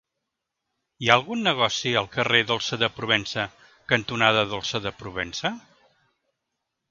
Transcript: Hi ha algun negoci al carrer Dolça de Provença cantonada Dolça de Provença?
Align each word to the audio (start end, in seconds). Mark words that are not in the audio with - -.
Hi 1.01 1.09
ha 1.09 1.15
algun 1.19 1.43
negoci 1.47 1.91
al 1.99 2.07
carrer 2.15 2.39
Dolça 2.51 2.79
de 2.85 2.89
Provença 2.95 3.45
cantonada 3.93 4.41
Dolça 4.57 4.81
de 4.87 4.95
Provença? 5.03 5.53